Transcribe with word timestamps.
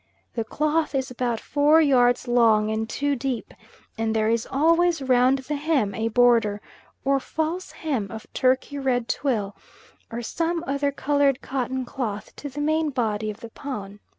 The 0.33 0.43
cloth 0.43 0.95
is 0.95 1.11
about 1.11 1.39
four 1.39 1.79
yards 1.79 2.27
long 2.27 2.71
and 2.71 2.89
two 2.89 3.15
deep, 3.15 3.53
and 3.99 4.15
there 4.15 4.29
is 4.29 4.47
always 4.49 4.99
round 4.99 5.37
the 5.45 5.53
hem 5.55 5.93
a 5.93 6.07
border, 6.07 6.59
or 7.05 7.19
false 7.19 7.71
hem, 7.71 8.09
of 8.09 8.25
turkey 8.33 8.79
red 8.79 9.07
twill, 9.07 9.55
or 10.11 10.23
some 10.23 10.63
other 10.65 10.91
coloured 10.91 11.43
cotton 11.43 11.85
cloth 11.85 12.35
to 12.37 12.49
the 12.49 12.61
main 12.61 12.89
body 12.89 13.29
of 13.29 13.41
the 13.41 13.49
paun. 13.51 13.99